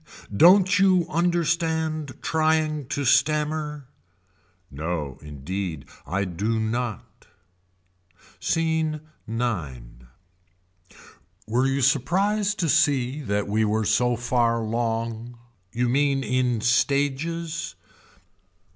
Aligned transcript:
Don't 0.35 0.79
you 0.79 1.05
understand 1.11 2.17
trying 2.23 2.87
to 2.87 3.05
stammer. 3.05 3.87
No 4.71 5.19
indeed 5.21 5.85
I 6.07 6.25
do 6.25 6.59
not. 6.59 7.27
Scene 8.39 9.01
IX. 9.27 9.81
Were 11.45 11.67
you 11.67 11.81
surprised 11.81 12.57
to 12.61 12.67
see 12.67 13.21
that 13.21 13.47
we 13.47 13.63
were 13.63 13.85
so 13.85 14.15
far 14.15 14.61
long. 14.63 15.37
You 15.71 15.87
mean 15.87 16.23
in 16.23 16.61
stages. 16.61 17.75